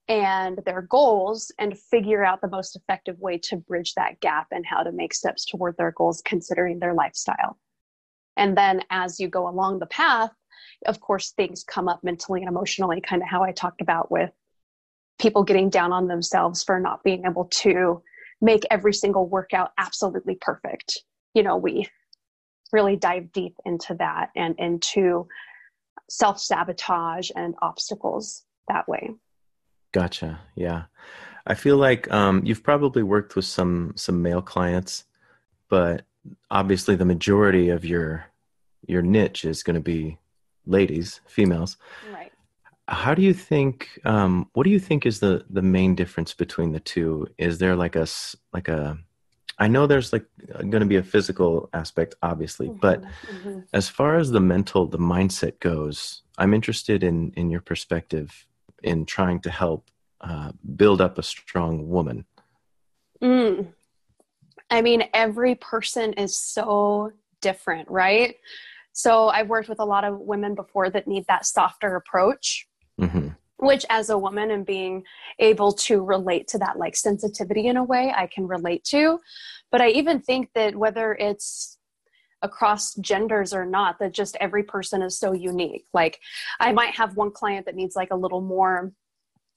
[0.08, 4.66] and their goals and figure out the most effective way to bridge that gap and
[4.66, 7.58] how to make steps toward their goals considering their lifestyle.
[8.38, 10.32] And then as you go along the path,
[10.86, 14.32] of course, things come up mentally and emotionally, kind of how I talked about with
[15.20, 18.02] people getting down on themselves for not being able to
[18.42, 21.04] make every single workout absolutely perfect.
[21.34, 21.88] You know, we
[22.72, 25.28] really dive deep into that and into
[26.10, 29.12] self sabotage and obstacles that way.
[29.94, 30.42] Gotcha.
[30.56, 30.84] Yeah.
[31.46, 35.06] I feel like um, you've probably worked with some some male clients,
[35.70, 36.04] but
[36.50, 38.26] obviously the majority of your
[38.88, 40.18] your niche is going to be
[40.66, 41.78] ladies, females.
[42.12, 42.32] Right.
[42.88, 44.00] How do you think?
[44.04, 47.28] Um, what do you think is the the main difference between the two?
[47.38, 48.08] Is there like a
[48.52, 48.98] like a?
[49.60, 50.26] I know there's like
[50.58, 53.66] going to be a physical aspect, obviously, but Mhm.
[53.72, 58.48] as far as the mental, the mindset goes, I'm interested in in your perspective
[58.82, 59.90] in trying to help
[60.22, 62.26] uh, build up a strong woman.
[63.22, 63.68] Mm.
[64.74, 68.36] I mean, every person is so different, right?
[68.92, 72.68] So I've worked with a lot of women before that need that softer approach.
[73.00, 75.04] hmm which as a woman and being
[75.40, 79.20] able to relate to that like sensitivity in a way i can relate to
[79.72, 81.78] but i even think that whether it's
[82.42, 86.20] across genders or not that just every person is so unique like
[86.60, 88.92] i might have one client that needs like a little more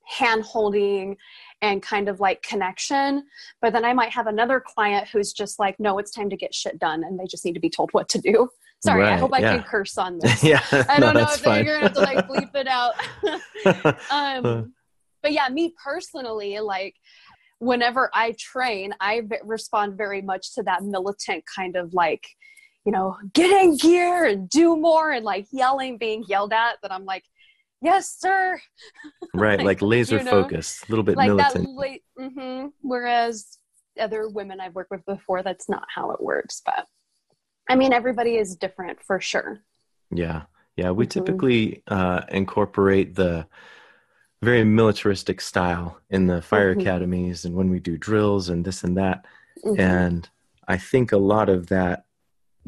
[0.07, 1.17] hand holding
[1.63, 3.25] and kind of like connection
[3.61, 6.55] but then i might have another client who's just like no it's time to get
[6.55, 8.49] shit done and they just need to be told what to do
[8.85, 9.57] sorry i hope i yeah.
[9.57, 12.29] can curse on this yeah, I don't know that's if you're gonna have to like
[12.29, 12.95] bleep it out.
[13.67, 14.41] Uh.
[14.45, 14.75] um,
[15.27, 16.95] but yeah, me personally, like
[17.59, 22.25] whenever I train, I v- respond very much to that militant kind of like,
[22.85, 26.77] you know, get in gear and do more and like yelling, being yelled at.
[26.83, 27.25] That I'm like,
[27.83, 28.61] yes, sir.
[29.35, 31.65] right, like laser you know, focused, a little bit like militant.
[31.65, 32.05] that late.
[32.19, 33.59] hmm Whereas
[34.01, 36.63] other women I've worked with before, that's not how it works.
[36.65, 36.87] But
[37.69, 39.61] I mean, everybody is different for sure.
[40.11, 40.43] Yeah,
[40.77, 40.91] yeah.
[40.91, 41.11] We Mhm.
[41.11, 43.47] typically uh, incorporate the
[44.43, 46.81] very militaristic style in the fire Mhm.
[46.83, 49.25] academies and when we do drills and this and that.
[49.65, 49.79] Mhm.
[49.79, 50.29] And
[50.69, 52.05] I think a lot of that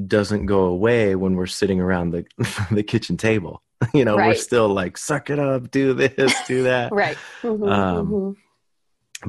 [0.07, 2.25] doesn't go away when we're sitting around the
[2.73, 3.63] the kitchen table.
[3.95, 6.93] You know, we're still like, suck it up, do this, do that.
[6.93, 7.17] right.
[7.43, 8.37] Mhm, Um, mhm.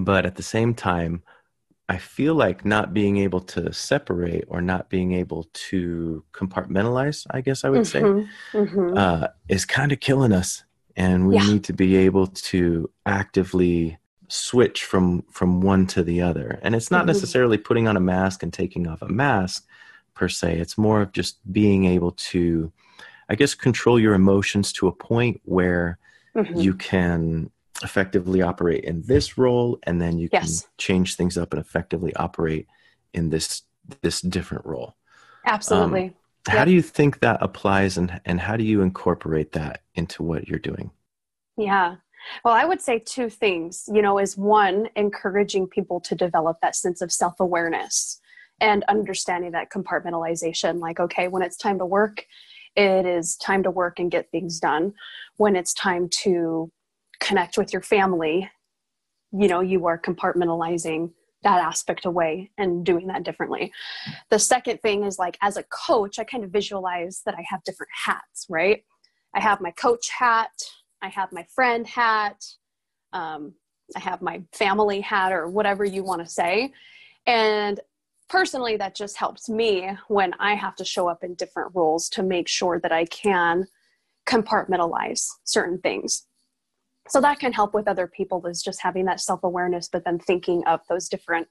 [0.05, 1.23] But at the same time,
[1.87, 7.41] I feel like not being able to separate or not being able to compartmentalize, I
[7.41, 8.97] guess I would say, Mhm, mhm.
[8.97, 10.63] uh, is kind of killing us.
[10.95, 11.45] and we Yeah.
[11.45, 16.91] need to be able to actively switch from from one to the other and it's
[16.91, 17.07] not Mhm.
[17.13, 19.65] necessarily putting on a mask and taking off a mask
[20.13, 22.71] per se it's more of just being able to
[23.29, 25.97] i guess control your emotions to a point where
[26.35, 26.61] Mhm.
[26.63, 27.49] you can
[27.83, 30.67] effectively operate in this role and then you can Yes.
[30.77, 32.67] change things up and effectively operate
[33.13, 33.63] in this
[34.01, 34.95] this different role
[35.45, 36.13] Absolutely.
[36.47, 36.65] how Yep.
[36.67, 40.59] do you think that applies and and how do you incorporate that into what you're
[40.59, 40.91] doing
[41.57, 41.97] Yeah.
[42.45, 46.75] Well, I would say two things, you know, is one, encouraging people to develop that
[46.75, 48.21] sense of self awareness
[48.61, 50.79] and understanding that compartmentalization.
[50.79, 52.25] Like, okay, when it's time to work,
[52.75, 54.93] it is time to work and get things done.
[55.37, 56.71] When it's time to
[57.19, 58.49] connect with your family,
[59.31, 61.11] you know, you are compartmentalizing
[61.43, 63.71] that aspect away and doing that differently.
[64.29, 67.63] The second thing is like, as a coach, I kind of visualize that I have
[67.63, 68.83] different hats, right?
[69.33, 70.51] I have my coach hat,
[71.01, 72.43] I have my friend hat,
[73.13, 73.53] um,
[73.95, 76.73] I have my family hat, or whatever you want to say.
[77.25, 77.79] And
[78.29, 82.23] personally, that just helps me when I have to show up in different roles to
[82.23, 83.67] make sure that I can
[84.27, 86.27] compartmentalize certain things.
[87.09, 90.19] So that can help with other people is just having that self awareness, but then
[90.19, 91.47] thinking of those different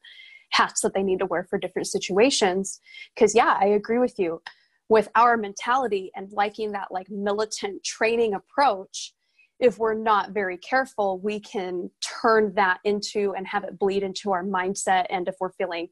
[0.50, 2.80] hats that they need to wear for different situations.
[3.14, 4.40] Because, yeah, I agree with you.
[4.88, 9.12] With our mentality and liking that like militant training approach,
[9.58, 11.90] if we're not very careful, we can
[12.22, 15.06] turn that into and have it bleed into our mindset.
[15.10, 15.88] And if we're feeling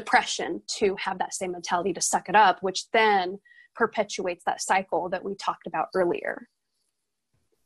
[0.00, 3.38] depression, to have that same mentality to suck it up, which then
[3.74, 6.48] perpetuates that cycle that we talked about earlier.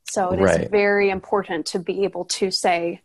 [0.04, 0.70] So it is Right.
[0.70, 3.00] very important to be able to say,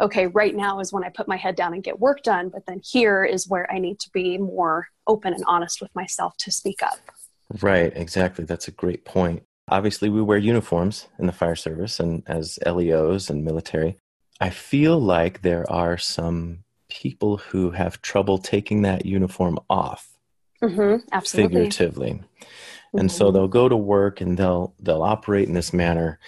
[0.00, 2.66] okay, right now is when I put my head down and get work done, but
[2.66, 6.50] then here is where I need to be more open and honest with myself to
[6.50, 6.98] speak up.
[7.62, 8.44] Right, exactly.
[8.44, 9.42] That's a great point.
[9.68, 13.98] Obviously, we wear uniforms in the fire service and as LEOs and military.
[14.40, 16.64] I feel like there are some
[17.02, 20.08] people who have trouble taking that uniform off
[20.62, 21.48] Mm-hmm, absolutely.
[21.64, 22.22] figuratively.
[22.96, 23.32] And so Mhm.
[23.34, 26.18] they'll go to work and they'll they'll operate in this manner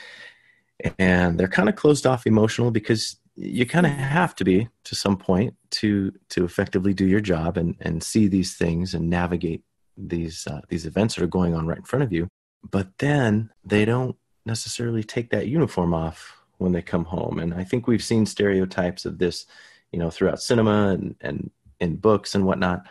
[0.99, 4.95] and they're kind of closed off emotional because you kind of have to be to
[4.95, 9.63] some point to to effectively do your job and and see these things and navigate
[9.97, 12.29] these uh, these events that are going on right in front of you
[12.71, 17.65] but then they don't necessarily take that uniform off when they come home and i
[17.65, 19.47] think we've seen stereotypes of this
[19.93, 22.87] you know throughout cinema and and in books and whatnot.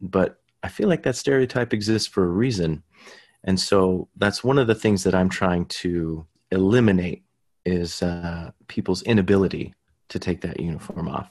[0.00, 2.82] But i feel like that stereotype exists for a reason.
[3.44, 7.22] And so that's one of the things that i'm trying to eliminate
[7.64, 9.74] is uh, people's inability
[10.08, 11.30] to take that uniform off.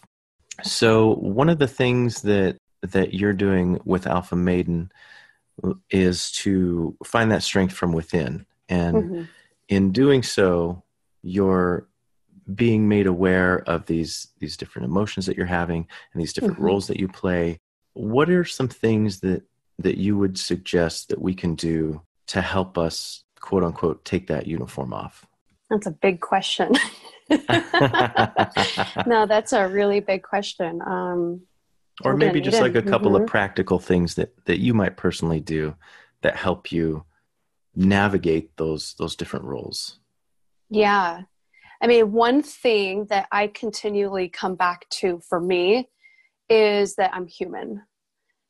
[0.64, 4.92] So one of the things that that you're doing with alpha maiden
[5.90, 8.46] is to find that strength from within.
[8.70, 9.28] And Mhm.
[9.70, 10.84] in doing so
[11.24, 11.88] you're
[12.54, 16.64] being made aware of these these different emotions that you're having and these different Mhm.
[16.64, 17.60] roles that you play
[17.94, 19.42] what are some things that
[19.80, 24.46] that you would suggest that we can do to help us quote unquote take that
[24.48, 25.26] uniform off
[25.70, 26.74] That's a big question.
[29.08, 30.82] no, that's a really big question.
[30.86, 31.42] Um,
[32.04, 33.28] or maybe just like a couple of Mhm.
[33.28, 35.76] practical things that that you might personally do
[36.22, 37.06] that help you
[37.76, 40.00] navigate those those different roles
[40.70, 41.24] yeah.
[41.82, 45.90] I mean, one thing that I continually come back to for me
[46.50, 47.84] is that I'm human.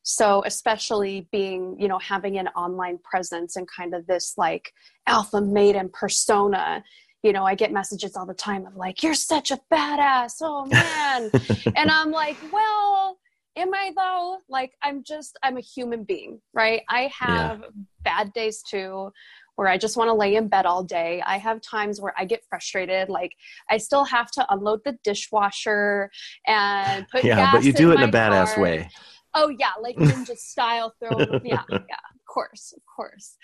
[0.04, 4.72] So, especially being, you know, having an online presence and kind of this like
[5.08, 6.84] alpha maiden persona,
[7.24, 10.34] you know, I get messages all the time of like, you're such a badass.
[10.42, 11.32] Oh man.
[11.76, 13.18] and I'm like, well,
[13.56, 14.38] am I though?
[14.48, 16.84] Like, I'm just, I'm a human being, right?
[16.88, 17.64] I have
[18.04, 19.12] bad days too
[19.56, 21.24] where I just want to lay in bed all day.
[21.26, 23.10] I have times where I get frustrated.
[23.10, 23.32] Like,
[23.70, 26.10] I still have to unload the dishwasher
[26.46, 28.64] and put yeah but you do it in a badass car.
[28.64, 28.90] way
[29.36, 31.20] Oh, yeah, like ninja style throw.
[31.44, 33.36] Yeah, yeah, of course, of course.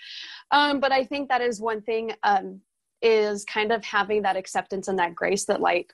[0.50, 2.62] Um, but I think that is one thing um,
[3.02, 5.92] is kind of having that acceptance and that grace that like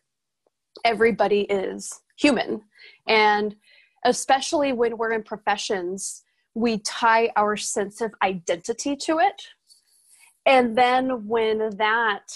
[0.85, 2.63] everybody is human.
[3.09, 3.57] And
[4.05, 6.23] especially when we're in professions,
[6.55, 9.43] we tie our sense of identity to it.
[10.49, 12.33] And then when that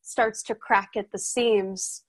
[0.00, 2.02] starts to crack at the seams,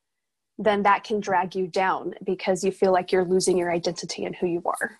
[0.57, 4.33] then that can drag you down because you feel like you're losing your identity and
[4.35, 4.97] who you are.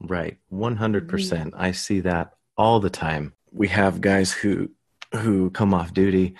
[0.00, 1.52] Right, one hundred percent.
[1.56, 3.34] I see that all the time.
[3.52, 4.70] We have guys who
[5.14, 6.34] who come off duty,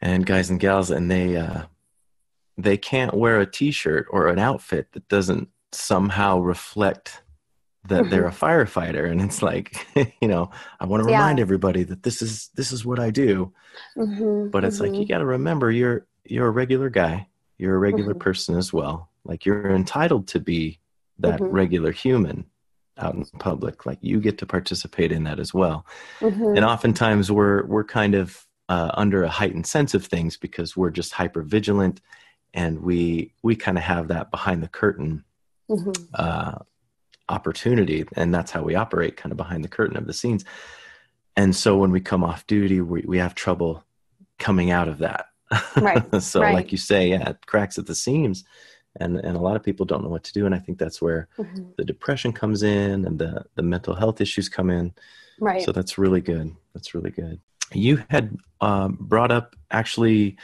[0.00, 1.62] and guys and gals, and they uh,
[2.58, 7.22] they can't wear a T-shirt or an outfit that doesn't somehow reflect
[7.88, 8.10] that mm-hmm.
[8.10, 9.86] they're a firefighter and it's like
[10.20, 11.42] you know i want to remind yeah.
[11.42, 13.52] everybody that this is this is what i do
[13.96, 14.48] mm-hmm.
[14.48, 15.08] but it's like you mm-hmm.
[15.08, 17.26] got to remember you're you're a regular guy
[17.58, 18.20] you're a regular mm-hmm.
[18.22, 20.78] person as well like you're entitled to be
[21.18, 21.54] that mm-hmm.
[21.54, 22.44] regular human
[22.98, 25.84] out in public like you get to participate in that as well
[26.20, 30.90] and oftentimes we're we're kind of uh, under a heightened sense of things because we're
[30.90, 32.00] just hyper vigilant
[32.54, 35.22] and we we kind of have that behind the curtain
[35.70, 35.92] mm-hmm.
[36.14, 36.54] uh,
[37.28, 40.44] opportunity and that's how we operate kind of behind the curtain of the scenes.
[41.36, 43.84] And so when we come off duty we, we have trouble
[44.38, 45.26] coming out of that.
[45.76, 46.54] Right so right.
[46.54, 48.44] like you say yeah it cracks at the seams
[48.98, 51.00] and and a lot of people don't know what to do and i think that's
[51.00, 51.68] where mm-hmm.
[51.76, 54.92] the depression comes in and the the mental health issues come in.
[55.38, 55.62] Right.
[55.62, 56.56] So that's really good.
[56.74, 57.40] That's really good.
[57.72, 60.36] You had um, brought up actually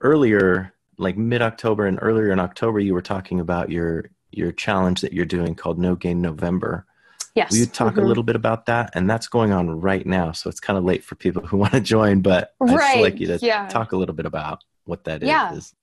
[0.00, 5.12] earlier like mid-october and earlier in october you were talking about your your challenge that
[5.12, 6.86] you're doing called no gain november
[7.34, 8.00] yes will you talk mm-hmm.
[8.00, 10.84] a little bit about that and that's going on right now so it's kind of
[10.84, 12.98] late for people who want to join but right.
[12.98, 13.68] i'd like you to yeah.
[13.68, 15.52] talk a little bit about what that yeah.
[15.52, 15.74] is.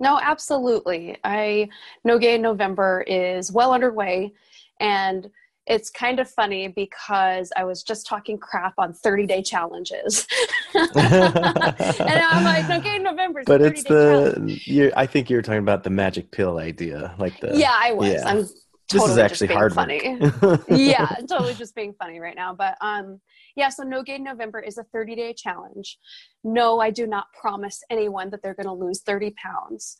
[0.00, 1.68] no absolutely i
[2.04, 4.32] no gain november is well underway
[4.80, 5.30] and
[5.68, 10.26] it's kind of funny because I was just talking crap on 30 day challenges.
[10.74, 13.42] and I'm like, okay, November.
[13.46, 17.14] But it's the, I think you're talking about the magic pill idea.
[17.18, 18.12] Like the, yeah, I was.
[18.12, 18.26] Yeah.
[18.26, 18.46] I'm
[18.88, 20.00] Totally this is actually hard funny.
[20.70, 22.54] yeah, totally just being funny right now.
[22.54, 23.20] But um,
[23.58, 25.98] yeah, so No Gain November is a 30 day challenge.
[26.44, 29.96] No, I do not promise anyone that they're going to lose 30 pounds.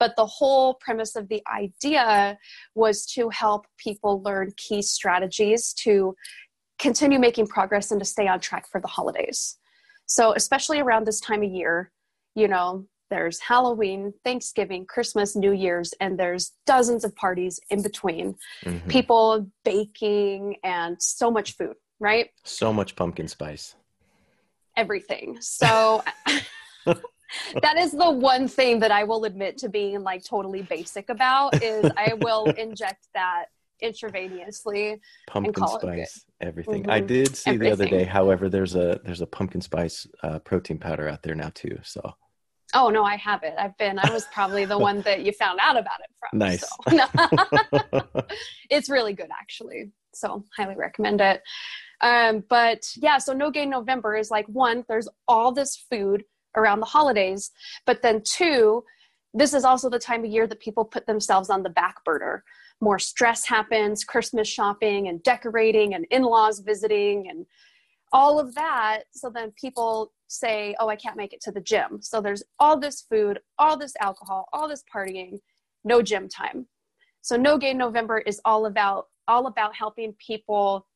[0.00, 2.38] But the whole premise of the idea
[2.74, 6.16] was to help people learn key strategies to
[6.78, 9.58] continue making progress and to stay on track for the holidays.
[10.06, 11.92] So, especially around this time of year,
[12.34, 18.36] you know, there's Halloween, Thanksgiving, Christmas, New Year's, and there's dozens of parties in between.
[18.64, 18.88] Mm-hmm.
[18.88, 22.30] People baking and so much food, right?
[22.42, 23.76] So much pumpkin spice.
[24.76, 25.38] Everything.
[25.40, 26.02] So
[26.86, 31.62] that is the one thing that I will admit to being like totally basic about
[31.62, 33.46] is I will inject that
[33.82, 36.92] intravenously pumpkin spice everything mm-hmm.
[36.92, 37.66] i did see everything.
[37.66, 41.34] the other day however there's a there's a pumpkin spice uh, protein powder out there
[41.34, 42.14] now too so
[42.74, 43.54] Oh no, I have it.
[43.58, 43.98] I've been.
[43.98, 46.38] I was probably the one that you found out about it from.
[46.38, 46.64] Nice.
[46.88, 48.22] So.
[48.70, 49.90] it's really good, actually.
[50.14, 51.42] So highly recommend it.
[52.02, 54.84] Um, but yeah, so No Gain November is like one.
[54.88, 56.24] There's all this food
[56.56, 57.50] around the holidays,
[57.86, 58.84] but then two,
[59.32, 62.44] this is also the time of year that people put themselves on the back burner.
[62.80, 67.46] More stress happens, Christmas shopping and decorating and in-laws visiting and
[68.12, 69.04] all of that.
[69.12, 72.00] So then people say, oh, I can't make it to the gym.
[72.00, 75.38] So there's all this food, all this alcohol, all this partying,
[75.84, 76.66] no gym time.
[77.22, 80.86] So No Gain November is all about all about helping people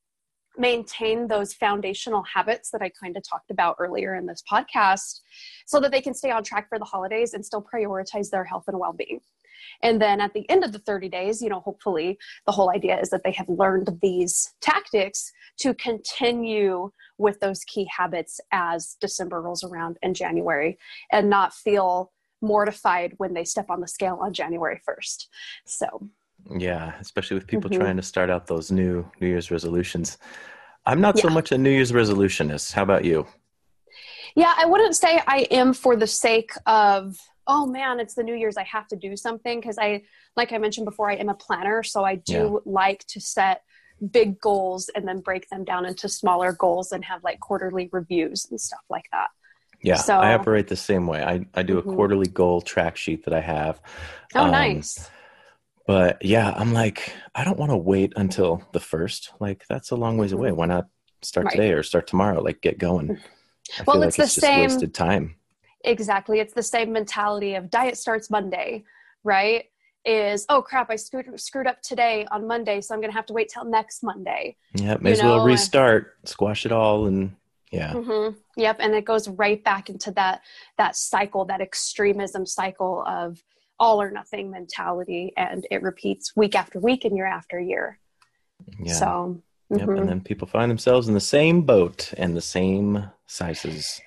[0.58, 5.20] maintain those foundational habits that I kind of talked about earlier in this podcast
[5.66, 8.64] so that they can stay on track for the holidays and still prioritize their health
[8.68, 9.20] and well-being.
[9.82, 12.98] And then at the end of the 30 days, you know, hopefully the whole idea
[13.00, 19.40] is that they have learned these tactics to continue with those key habits as December
[19.40, 20.78] rolls around and January
[21.12, 25.26] and not feel mortified when they step on the scale on January 1st.
[25.64, 26.10] So,
[26.56, 27.80] yeah, especially with people mm-hmm.
[27.80, 30.18] trying to start out those new New Year's resolutions.
[30.84, 31.22] I'm not yeah.
[31.22, 32.72] so much a New Year's resolutionist.
[32.72, 33.26] How about you?
[34.36, 38.34] Yeah, I wouldn't say I am for the sake of oh man, it's the New
[38.34, 40.02] Year's, I have to do something because I,
[40.36, 42.72] like I mentioned before, I am a planner, so I do yeah.
[42.72, 43.62] like to set
[44.10, 48.46] big goals and then break them down into smaller goals and have like quarterly reviews
[48.50, 49.28] and stuff like that.
[49.82, 51.22] Yeah, so, I operate the same way.
[51.22, 51.94] I, I do a mm-hmm.
[51.94, 53.80] quarterly goal track sheet that I have.
[54.34, 55.08] Oh, um, nice.
[55.86, 59.32] But yeah, I'm like, I don't want to wait until the first.
[59.38, 60.48] Like, that's a long ways away.
[60.48, 60.58] Mm-hmm.
[60.58, 60.88] Why not
[61.22, 61.52] start right.
[61.52, 62.42] today or start tomorrow?
[62.42, 63.08] Like, get going.
[63.08, 63.20] Mm.
[63.80, 64.60] I well, it's like the same.
[64.62, 65.36] wasted time.
[65.84, 66.40] Exactly.
[66.40, 68.84] It's the same mentality of diet starts Monday,
[69.22, 69.66] right?
[70.06, 73.26] is oh crap i screwed, screwed up today on monday so i'm going to have
[73.26, 75.36] to wait till next monday yeah may as know?
[75.36, 77.34] well restart squash it all and
[77.72, 78.36] yeah mm-hmm.
[78.56, 80.40] yep and it goes right back into that
[80.78, 83.42] that cycle that extremism cycle of
[83.78, 87.98] all or nothing mentality and it repeats week after week and year after year
[88.78, 88.92] yeah.
[88.92, 89.78] so mm-hmm.
[89.78, 90.06] yep and mm-hmm.
[90.06, 94.00] then people find themselves in the same boat and the same sizes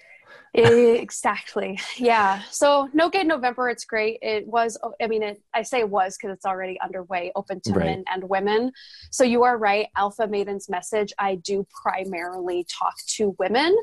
[0.54, 1.80] exactly.
[1.98, 2.42] Yeah.
[2.50, 4.20] So No Gain November, it's great.
[4.22, 7.74] It was, I mean, it, I say it was because it's already underway, open to
[7.74, 7.86] right.
[7.86, 8.72] men and women.
[9.12, 9.88] So you are right.
[9.96, 13.76] Alpha Maiden's message, I do primarily talk to women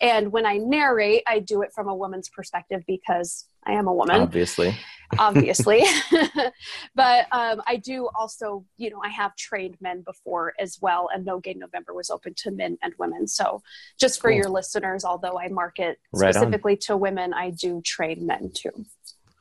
[0.00, 3.92] And when I narrate, I do it from a woman's perspective because I am a
[3.92, 4.20] woman.
[4.20, 4.76] Obviously.
[5.18, 5.84] obviously.
[6.94, 11.08] but um, I do also, you know, I have trained men before as well.
[11.12, 13.26] And No Gain November was open to men and women.
[13.26, 13.62] So
[13.98, 14.38] just for cool.
[14.38, 16.78] your listeners, although I market right specifically on.
[16.78, 18.84] to women, I do train men too.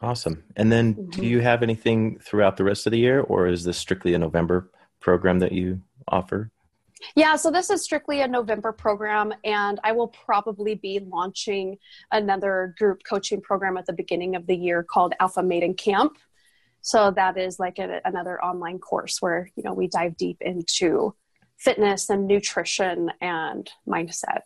[0.02, 0.44] Awesome.
[0.58, 1.22] And then mm-hmm.
[1.22, 4.20] do you have anything throughout the rest of the year, or is this strictly a
[4.20, 4.70] November
[5.00, 6.52] program that you offer?
[7.16, 11.78] Yeah, so this is strictly a November program, and I will probably be launching
[12.12, 16.18] another group coaching program at the beginning of the year called Alpha Maiden Camp.
[16.82, 21.16] So that is like a, another online course where you know we dive deep into
[21.58, 24.42] fitness and nutrition and mindset.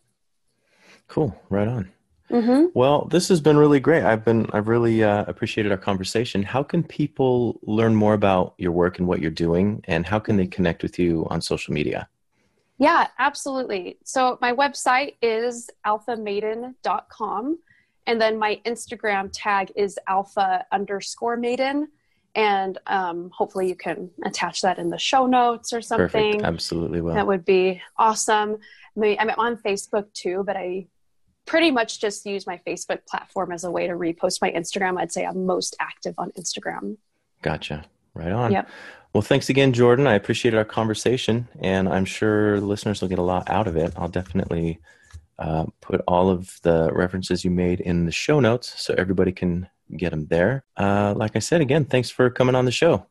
[1.08, 1.92] Cool, right on.
[2.30, 2.66] Mm-hmm.
[2.74, 4.04] Well, this has been really great.
[4.04, 6.44] I've been I've really uh, appreciated our conversation.
[6.44, 10.36] How can people learn more about your work and what you're doing, and how can
[10.36, 12.10] they connect with you on social media?
[12.80, 13.98] Yeah, absolutely.
[14.04, 17.60] So my website is alphamaiden.com,
[18.06, 21.88] and then my Instagram tag is alpha underscore maiden,
[22.36, 26.34] and um, hopefully you can attach that in the show notes or something.
[26.34, 26.44] Perfect.
[26.44, 27.16] Absolutely will.
[27.16, 28.58] That would be awesome.
[28.96, 30.88] I'm on Facebook too, but I
[31.46, 35.00] pretty much just use my Facebook platform as a way to repost my Instagram.
[35.00, 36.98] I'd say I'm most active on Instagram.
[37.42, 37.86] Gotcha.
[38.14, 38.52] Right on.
[38.52, 38.70] Yep.
[39.14, 40.06] Well, thanks again, Jordan.
[40.06, 43.94] I appreciated our conversation, and I'm sure listeners will get a lot out of it.
[43.98, 44.80] I'll definitely
[45.40, 49.70] uh, put all of the references you made in the show notes so everybody can
[49.96, 50.64] get them there.
[50.76, 53.06] Uh, like I said, again, thanks for coming on the show.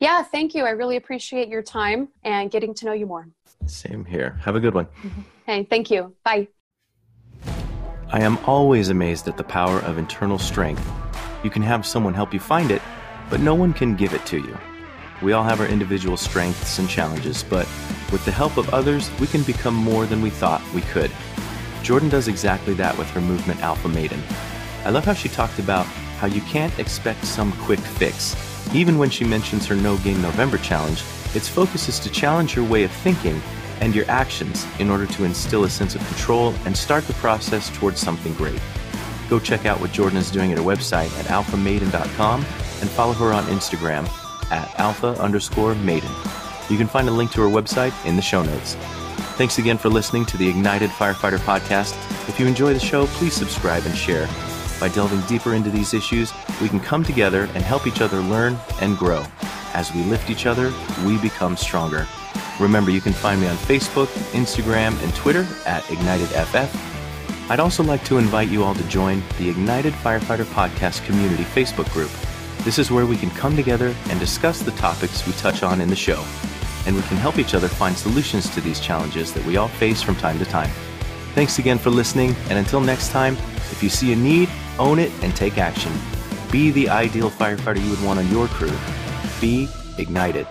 [0.00, 0.64] Yeah, thank you.
[0.64, 3.28] I really appreciate your time and getting to know you more.
[3.66, 4.38] Same here.
[4.42, 4.88] Have a good one.
[5.46, 6.14] Hey, thank you.
[6.24, 6.48] Bye.
[8.12, 10.84] I am always amazed at the power of internal strength.
[11.44, 12.82] You can have someone help you find it,
[13.28, 14.58] but no one can give it to you.
[15.22, 17.66] We all have our individual strengths and challenges, but
[18.10, 21.10] with the help of others, we can become more than we thought we could.
[21.82, 24.22] Jordan does exactly that with her movement Alpha Maiden.
[24.84, 25.84] I love how she talked about
[26.18, 28.34] how you can't expect some quick fix.
[28.74, 31.02] Even when she mentions her No Gain November challenge,
[31.34, 33.42] its focus is to challenge your way of thinking
[33.80, 37.70] and your actions in order to instill a sense of control and start the process
[37.76, 38.60] towards something great.
[39.28, 43.32] Go check out what Jordan is doing at her website at alphamaiden.com and follow her
[43.32, 44.08] on Instagram
[44.50, 46.10] at alpha underscore maiden.
[46.68, 48.74] You can find a link to her website in the show notes.
[49.36, 51.96] Thanks again for listening to the Ignited Firefighter podcast.
[52.28, 54.28] If you enjoy the show, please subscribe and share.
[54.78, 58.58] By delving deeper into these issues, we can come together and help each other learn
[58.80, 59.24] and grow.
[59.74, 60.72] As we lift each other,
[61.04, 62.06] we become stronger.
[62.58, 67.48] Remember, you can find me on Facebook, Instagram, and Twitter at IgnitedFF.
[67.50, 71.90] I'd also like to invite you all to join the Ignited Firefighter Podcast Community Facebook
[71.92, 72.10] group.
[72.64, 75.88] This is where we can come together and discuss the topics we touch on in
[75.88, 76.22] the show,
[76.86, 80.02] and we can help each other find solutions to these challenges that we all face
[80.02, 80.70] from time to time.
[81.34, 83.34] Thanks again for listening, and until next time,
[83.70, 85.92] if you see a need, own it and take action.
[86.52, 88.76] Be the ideal firefighter you would want on your crew.
[89.40, 90.46] Be ignited.